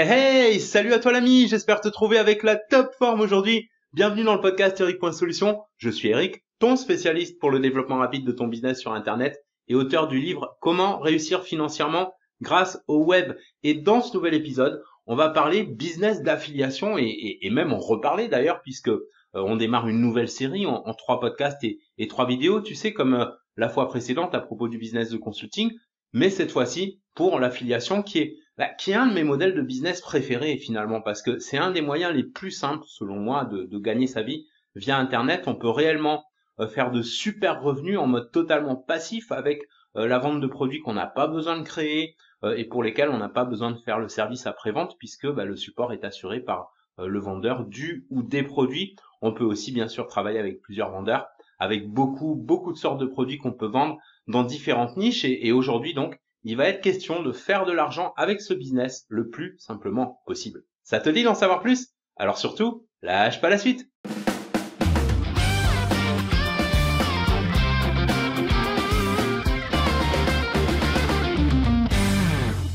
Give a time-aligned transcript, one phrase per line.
[0.00, 3.68] Hey hey, salut à toi l'ami, j'espère te trouver avec la top forme aujourd'hui.
[3.92, 5.60] Bienvenue dans le podcast Eric.solution.
[5.76, 9.74] Je suis Eric, ton spécialiste pour le développement rapide de ton business sur Internet et
[9.74, 13.32] auteur du livre Comment réussir financièrement grâce au web.
[13.64, 18.60] Et dans ce nouvel épisode, on va parler business d'affiliation et, même en reparler d'ailleurs
[18.62, 19.00] puisque euh,
[19.34, 23.26] on démarre une nouvelle série en, trois podcasts et, trois vidéos, tu sais, comme euh,
[23.56, 25.72] la fois précédente à propos du business de consulting,
[26.12, 29.62] mais cette fois-ci pour l'affiliation qui est bah, qui est un de mes modèles de
[29.62, 33.78] business préférés finalement, parce que c'est un des moyens les plus simples, selon moi, de,
[33.78, 35.44] gagner sa vie via Internet.
[35.46, 36.24] On peut réellement
[36.58, 39.62] euh, faire de super revenus en mode totalement passif avec
[39.94, 43.10] euh, la vente de produits qu'on n'a pas besoin de créer euh, et pour lesquels
[43.10, 46.40] on n'a pas besoin de faire le service après-vente, puisque bah, le support est assuré
[46.40, 48.96] par le vendeur du ou des produits.
[49.22, 51.28] On peut aussi bien sûr travailler avec plusieurs vendeurs,
[51.60, 55.24] avec beaucoup, beaucoup de sortes de produits qu'on peut vendre dans différentes niches.
[55.24, 59.28] et aujourd'hui donc, il va être question de faire de l'argent avec ce business le
[59.28, 60.62] plus simplement possible.
[60.84, 61.88] Ça te dit d'en savoir plus?
[62.16, 63.88] Alors surtout, lâche pas la suite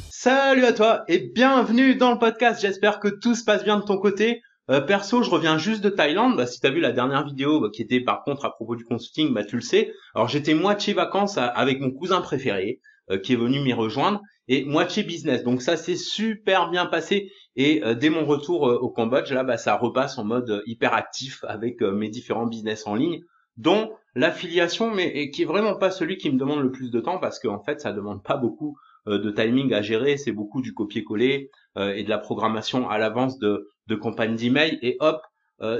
[0.09, 2.61] Salut à toi et bienvenue dans le podcast.
[2.61, 4.41] J'espère que tout se passe bien de ton côté.
[4.69, 6.37] Euh, perso, je reviens juste de Thaïlande.
[6.37, 8.77] Bah, si tu as vu la dernière vidéo bah, qui était par contre à propos
[8.77, 9.91] du consulting, bah, tu le sais.
[10.15, 12.79] Alors j'étais moitié vacances avec mon cousin préféré.
[13.13, 15.43] Euh, qui est venu m'y rejoindre et moitié business.
[15.43, 19.43] Donc ça s'est super bien passé et euh, dès mon retour euh, au Cambodge, là,
[19.43, 23.21] bah, ça repasse en mode hyper actif avec mes différents business en ligne,
[23.57, 27.19] dont l'affiliation, mais qui est vraiment pas celui qui me demande le plus de temps
[27.19, 31.49] parce qu'en fait, ça demande pas beaucoup de timing à gérer, c'est beaucoup du copier-coller
[31.77, 35.21] et de la programmation à l'avance de, de campagnes d'email et hop,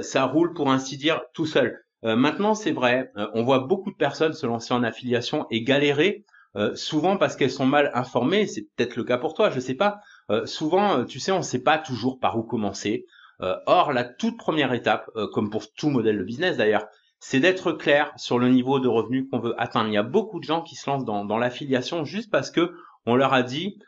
[0.02, 1.80] ça roule pour ainsi dire tout seul.
[2.02, 6.24] maintenant, c'est vrai, on voit beaucoup de personnes se lancer en affiliation et galérer
[6.56, 9.74] euh, souvent parce qu'elles sont mal informées, c'est peut-être le cas pour toi, je sais
[9.74, 10.00] pas.
[10.30, 13.06] Euh, souvent, euh, tu sais, on ne sait pas toujours par où commencer.
[13.40, 16.86] or, la toute première étape, comme pour tout modèle de business d'ailleurs,
[17.18, 19.88] c'est d'être clair sur le niveau de revenu qu'on veut atteindre.
[19.88, 22.72] Il y a beaucoup de gens qui se lancent dans, dans l'affiliation juste parce que
[23.06, 23.78] on leur a dit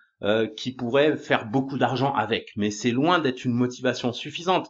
[0.56, 4.68] qu'ils pourraient faire beaucoup d'argent avec, mais c'est loin d'être une motivation suffisante.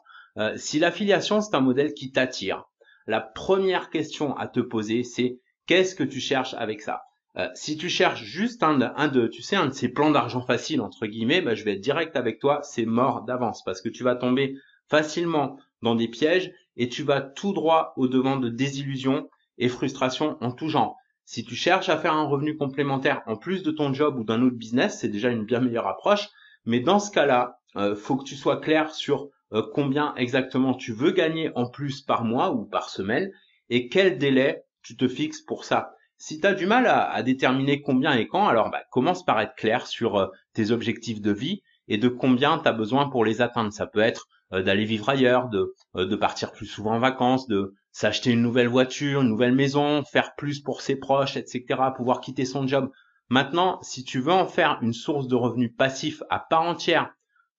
[0.56, 2.64] si l'affiliation c'est un modèle qui t'attire,
[3.06, 7.05] la première question à te poser c'est qu'est-ce que tu cherches avec ça?
[7.38, 10.40] Euh, si tu cherches juste un, un, de, tu sais, un de ces plans d'argent
[10.40, 13.88] facile entre guillemets, bah, je vais être direct avec toi, c'est mort d'avance parce que
[13.88, 14.56] tu vas tomber
[14.88, 20.38] facilement dans des pièges et tu vas tout droit au devant de désillusions et frustrations
[20.40, 20.96] en tout genre.
[21.24, 24.42] Si tu cherches à faire un revenu complémentaire en plus de ton job ou d'un
[24.42, 26.28] autre business, c'est déjà une bien meilleure approche.
[26.66, 30.92] Mais dans ce cas-là, euh, faut que tu sois clair sur euh, combien exactement tu
[30.92, 33.30] veux gagner en plus par mois ou par semaine
[33.70, 35.95] et quel délai tu te fixes pour ça.
[36.18, 39.54] Si tu as du mal à, déterminer combien et quand, alors bah, commence par être
[39.54, 43.42] clair sur euh, tes objectifs de vie et de combien tu as besoin pour les
[43.42, 43.72] atteindre.
[43.72, 47.46] Ça peut être euh, d'aller vivre ailleurs, de, euh, de partir plus souvent en vacances,
[47.48, 52.22] de s'acheter une nouvelle voiture, une nouvelle maison, faire plus pour ses proches, etc., pouvoir
[52.22, 52.90] quitter son job.
[53.28, 57.10] Maintenant, si tu veux en faire une source de revenus passifs à part entière,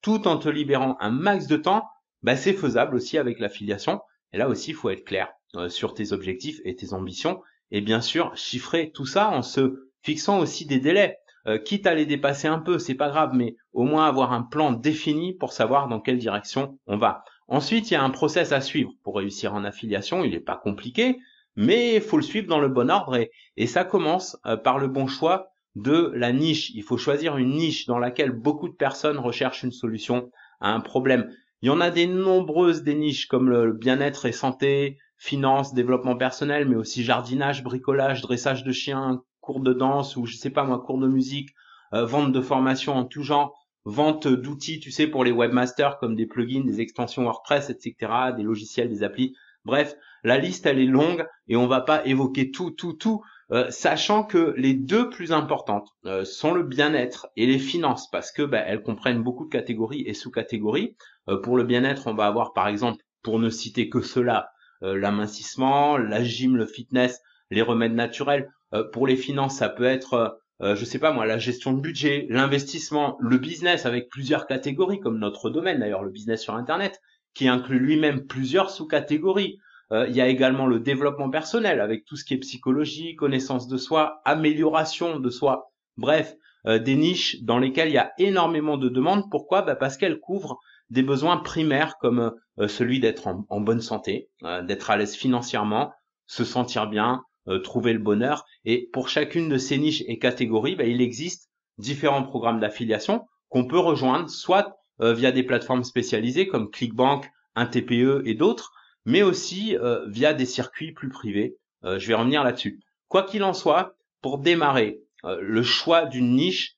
[0.01, 1.88] tout en te libérant un max de temps,
[2.23, 4.01] bah, c'est faisable aussi avec l'affiliation.
[4.34, 5.29] Et là aussi, il faut être clair
[5.69, 7.41] sur tes objectifs et tes ambitions
[7.72, 11.17] et bien sûr chiffrer tout ça en se fixant aussi des délais.
[11.47, 14.41] Euh, quitte à les dépasser un peu, c'est pas grave, mais au moins avoir un
[14.44, 17.23] plan défini pour savoir dans quelle direction on va.
[17.47, 20.25] Ensuite, il y a un process à suivre pour réussir en affiliation.
[20.25, 21.17] Il n'est pas compliqué,
[21.55, 23.17] mais il faut le suivre dans le bon ordre
[23.55, 26.72] et, ça commence euh, par le bon choix de la niche.
[26.72, 30.81] Il faut choisir une niche dans laquelle beaucoup de personnes recherchent une solution à un
[30.81, 31.31] problème.
[31.61, 36.16] Il y en a des nombreuses des niches comme le bien-être et santé, finance, développement
[36.16, 40.63] personnel, mais aussi jardinage, bricolage, dressage de chiens, cours de danse ou je sais pas
[40.63, 41.50] moi, cours de musique,
[41.94, 46.16] euh, vente de formation en tout genre, vente d'outils, tu sais, pour les webmasters comme
[46.16, 49.35] des plugins, des extensions WordPress, etc., des logiciels, des applis.
[49.66, 53.69] Bref, la liste elle est longue et on va pas évoquer tout, tout, tout, euh,
[53.69, 58.44] sachant que les deux plus importantes euh, sont le bien-être et les finances parce que
[58.44, 60.95] bah, elles comprennent beaucoup de catégories et sous-catégories.
[61.43, 64.49] pour le bien-être, on va avoir par exemple, pour ne citer que cela,
[64.82, 67.22] l'amincissement, la gym, le fitness,
[67.52, 68.52] les remèdes naturels.
[68.74, 71.82] Euh, pour les finances, ça peut être euh, je sais pas moi, la gestion de
[71.82, 77.00] budget, l'investissement, le business avec plusieurs catégories, comme notre domaine d'ailleurs, le business sur Internet,
[77.35, 79.59] qui inclut lui-même plusieurs sous-catégories.
[79.91, 83.78] il y a également le développement personnel avec tout ce qui est psychologie, connaissance de
[83.78, 85.72] soi, amélioration de soi.
[85.96, 86.35] Bref,
[86.66, 89.29] des niches dans lesquelles il y a énormément de demandes.
[89.29, 89.62] Pourquoi?
[89.62, 94.61] Bah Parce qu'elles couvrent des besoins primaires comme euh, celui d'être en, bonne santé, euh,
[94.61, 95.93] d'être à l'aise financièrement,
[96.25, 98.45] se sentir bien, euh, trouver le bonheur.
[98.66, 103.67] Et pour chacune de ces niches et catégories, bah, il existe différents programmes d'affiliation qu'on
[103.67, 108.72] peut rejoindre, soit via des plateformes spécialisées comme ClickBank, un TPE et d'autres,
[109.05, 111.55] mais aussi via des circuits plus privés.
[111.83, 112.79] je vais revenir là-dessus.
[113.07, 116.78] Quoi qu'il en soit, pour démarrer, le choix d'une niche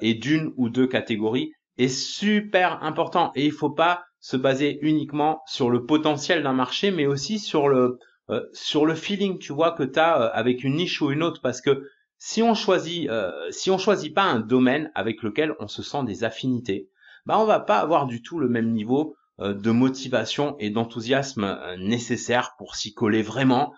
[0.00, 5.42] et d'une ou deux catégories est super important et il faut pas se baser uniquement
[5.46, 7.98] sur le potentiel d'un marché, mais aussi sur le
[8.30, 11.22] euh, sur le feeling, tu vois, que tu as euh, avec une niche ou une
[11.22, 11.88] autre, parce que
[12.18, 16.04] si on choisit euh, si on choisit pas un domaine avec lequel on se sent
[16.04, 16.90] des affinités,
[17.24, 22.56] bah on va pas avoir du tout le même niveau de motivation et d'enthousiasme nécessaire
[22.58, 23.72] pour s'y coller vraiment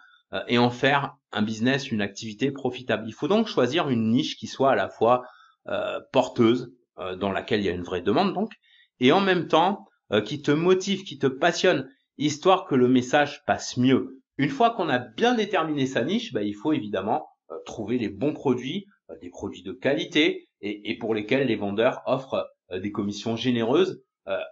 [0.48, 3.04] et en faire un business, une activité profitable.
[3.06, 5.22] Il faut donc choisir une niche qui soit à la fois
[6.12, 6.72] porteuse,
[7.18, 8.52] dans laquelle il y a une vraie demande donc,
[9.00, 11.88] et en même temps euh, qui te motive, qui te passionne,
[12.18, 14.20] histoire que le message passe mieux.
[14.38, 18.08] Une fois qu'on a bien déterminé sa niche, bah, il faut évidemment euh, trouver les
[18.08, 23.34] bons produits, euh, des produits de qualité et, pour lesquels les vendeurs offrent des commissions
[23.34, 24.04] généreuses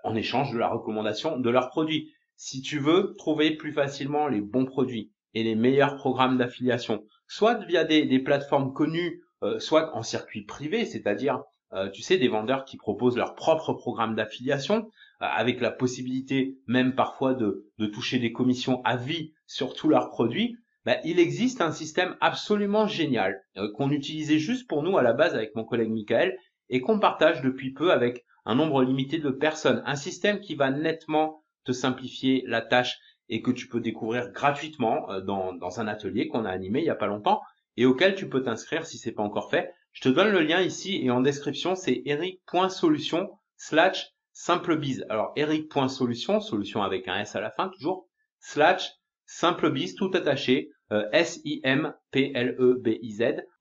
[0.04, 2.10] en échange de la recommandation de leurs produits.
[2.36, 7.62] Si tu veux trouver plus facilement les bons produits et les meilleurs programmes d'affiliation, soit
[7.66, 9.22] via des plateformes connues,
[9.58, 11.42] soit en circuit privé, c'est-à-dire
[11.92, 16.94] tu sais des vendeurs qui proposent leur propre programme d'affiliation, euh, avec la possibilité même
[16.94, 21.72] parfois de, toucher des commissions à vie sur tous leurs produits, bah, il existe un
[21.72, 25.90] système absolument génial euh, qu'on utilisait juste pour nous à la base avec mon collègue
[25.90, 26.38] Michael
[26.68, 29.82] et qu'on partage depuis peu avec un nombre limité de personnes.
[29.86, 35.10] Un système qui va nettement te simplifier la tâche et que tu peux découvrir gratuitement
[35.10, 37.42] euh, dans, dans un atelier qu'on a animé il n'y a pas longtemps
[37.76, 39.74] et auquel tu peux t'inscrire si c'est pas encore fait.
[39.98, 45.04] Je te donne le lien ici et en description, c'est eric.solution slash SimpleBiz.
[45.08, 48.06] Alors, eric.solution, solution avec un S à la fin toujours,
[48.38, 48.92] slash
[49.26, 51.82] SimpleBiz, tout attaché, euh, S-I-M-P-L-E-B-I-Z.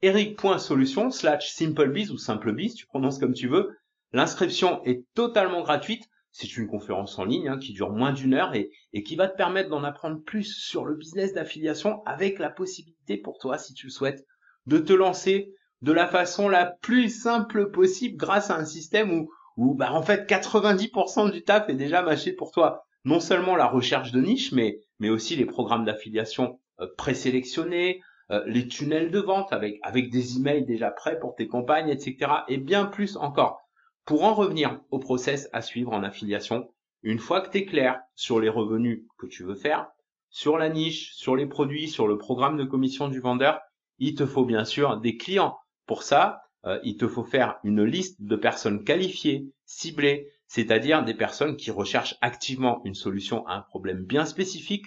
[0.04, 3.76] Eric.solution, slash SimpleBiz ou SimpleBiz, tu prononces comme tu veux.
[4.12, 6.04] L'inscription est totalement gratuite.
[6.32, 9.28] C'est une conférence en ligne hein, qui dure moins d'une heure et, et qui va
[9.28, 13.74] te permettre d'en apprendre plus sur le business d'affiliation avec la possibilité pour toi, si
[13.74, 14.24] tu le souhaites,
[14.68, 15.52] de te lancer
[15.82, 20.02] de la façon la plus simple possible grâce à un système où, où bah, en
[20.02, 22.86] fait 90% du taf est déjà mâché pour toi.
[23.06, 28.02] Non seulement la recherche de niche, mais, mais aussi les programmes d'affiliation euh, présélectionnés,
[28.32, 32.32] euh, les tunnels de vente avec, avec des emails déjà prêts pour tes campagnes, etc.
[32.48, 33.62] Et bien plus encore.
[34.06, 36.70] Pour en revenir au process à suivre en affiliation,
[37.04, 39.88] une fois que tu es clair sur les revenus que tu veux faire,
[40.30, 43.60] sur la niche, sur les produits, sur le programme de commission du vendeur,
[44.00, 45.58] il te faut bien sûr des clients.
[45.88, 51.14] Pour ça, euh, il te faut faire une liste de personnes qualifiées, ciblées, c'est-à-dire des
[51.14, 54.86] personnes qui recherchent activement une solution à un problème bien spécifique,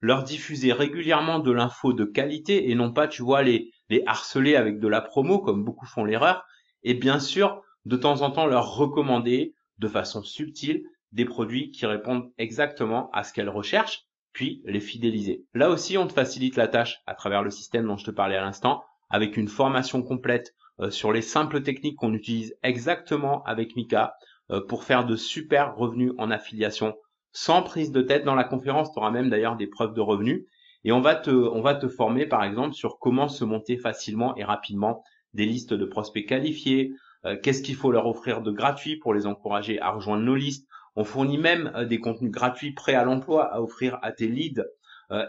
[0.00, 4.56] leur diffuser régulièrement de l'info de qualité et non pas, tu vois, les, les harceler
[4.56, 6.44] avec de la promo comme beaucoup font l'erreur,
[6.82, 11.86] et bien sûr, de temps en temps leur recommander de façon subtile des produits qui
[11.86, 15.44] répondent exactement à ce qu'elles recherchent, puis les fidéliser.
[15.54, 18.36] Là aussi, on te facilite la tâche à travers le système dont je te parlais
[18.36, 23.76] à l'instant, avec une formation complète euh, sur les simples techniques qu'on utilise exactement avec
[23.76, 24.14] Mika
[24.50, 26.96] euh, pour faire de super revenus en affiliation
[27.32, 28.24] sans prise de tête.
[28.24, 30.46] Dans la conférence, tu auras même d'ailleurs des preuves de revenus.
[30.84, 34.34] Et on va te, on va te former par exemple sur comment se monter facilement
[34.36, 35.02] et rapidement
[35.34, 36.92] des listes de prospects qualifiés,
[37.26, 40.66] euh, qu'est-ce qu'il faut leur offrir de gratuit pour les encourager à rejoindre nos listes.
[40.96, 44.64] On fournit même des contenus gratuits prêts à l'emploi à offrir à tes leads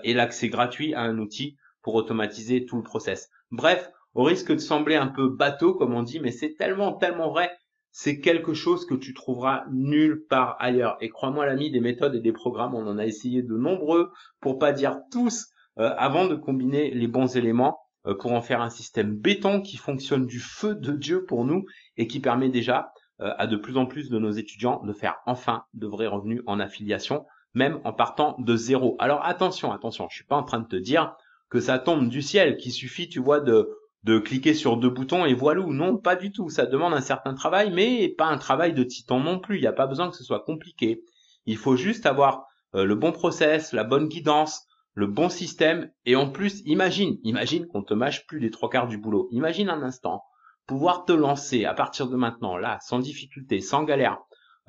[0.03, 3.29] et l'accès gratuit à un outil pour automatiser tout le process.
[3.51, 7.29] Bref, au risque de sembler un peu bateau, comme on dit, mais c'est tellement, tellement
[7.29, 7.51] vrai.
[7.91, 10.97] C'est quelque chose que tu trouveras nulle part ailleurs.
[11.01, 14.57] Et crois-moi, l'ami, des méthodes et des programmes, on en a essayé de nombreux, pour
[14.57, 15.47] pas dire tous,
[15.79, 19.77] euh, avant de combiner les bons éléments euh, pour en faire un système béton qui
[19.77, 21.65] fonctionne du feu de Dieu pour nous
[21.97, 22.91] et qui permet déjà
[23.21, 26.41] euh, à de plus en plus de nos étudiants de faire enfin de vrais revenus
[26.45, 28.95] en affiliation, même en partant de zéro.
[28.99, 31.15] Alors attention, attention, je suis pas en train de te dire
[31.51, 33.69] que ça tombe du ciel, qu'il suffit, tu vois, de
[34.03, 35.63] de cliquer sur deux boutons et voilà.
[35.67, 36.49] Non, pas du tout.
[36.49, 39.57] Ça demande un certain travail, mais pas un travail de titan non plus.
[39.57, 41.03] Il n'y a pas besoin que ce soit compliqué.
[41.45, 45.91] Il faut juste avoir euh, le bon process, la bonne guidance, le bon système.
[46.05, 49.27] Et en plus, imagine, imagine qu'on te mâche plus des trois quarts du boulot.
[49.31, 50.23] Imagine un instant
[50.67, 54.19] pouvoir te lancer à partir de maintenant, là, sans difficulté, sans galère,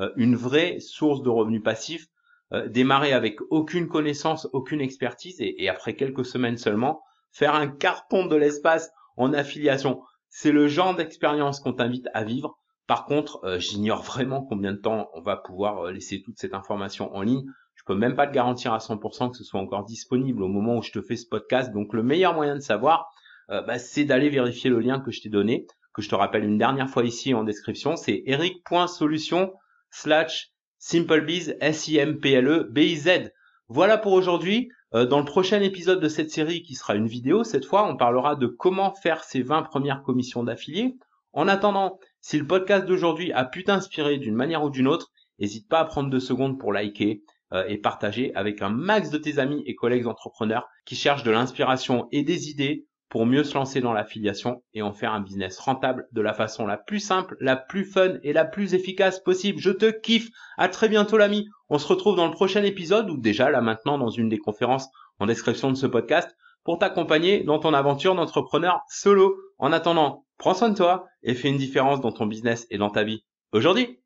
[0.00, 2.06] euh, une vraie source de revenus passifs,
[2.52, 8.26] euh, démarrer avec aucune connaissance, aucune expertise et après quelques semaines seulement, faire un carton
[8.26, 10.02] de l'espace en affiliation.
[10.28, 12.58] C'est le genre d'expérience qu'on t'invite à vivre.
[12.86, 16.52] Par contre, euh, j'ignore vraiment combien de temps on va pouvoir euh, laisser toute cette
[16.52, 17.44] information en ligne.
[17.74, 20.76] Je peux même pas te garantir à 100% que ce soit encore disponible au moment
[20.76, 21.72] où je te fais ce podcast.
[21.72, 23.10] Donc le meilleur moyen de savoir,
[23.48, 26.58] bah, c'est d'aller vérifier le lien que je t'ai donné, que je te rappelle une
[26.58, 27.96] dernière fois ici en description.
[27.96, 29.52] C'est eric.solution
[29.90, 30.51] slash
[30.82, 33.30] simplebiz, S-I-M-P-L-E, B-I-Z.
[33.68, 34.68] Voilà pour aujourd'hui.
[34.94, 37.96] Euh, dans le prochain épisode de cette série, qui sera une vidéo, cette fois, on
[37.96, 40.96] parlera de comment faire ses 20 premières commissions d'affiliés.
[41.32, 45.68] En attendant, si le podcast d'aujourd'hui a pu t'inspirer d'une manière ou d'une autre, n'hésite
[45.68, 47.22] pas à prendre deux secondes pour liker
[47.52, 51.30] euh, et partager avec un max de tes amis et collègues entrepreneurs qui cherchent de
[51.30, 55.58] l'inspiration et des idées pour mieux se lancer dans l'affiliation et en faire un business
[55.58, 59.58] rentable de la façon la plus simple, la plus fun et la plus efficace possible.
[59.60, 60.30] Je te kiffe.
[60.56, 61.46] À très bientôt l'ami.
[61.68, 64.88] On se retrouve dans le prochain épisode ou déjà là maintenant dans une des conférences
[65.18, 69.36] en description de ce podcast pour t'accompagner dans ton aventure d'entrepreneur solo.
[69.58, 72.88] En attendant, prends soin de toi et fais une différence dans ton business et dans
[72.88, 73.98] ta vie aujourd'hui.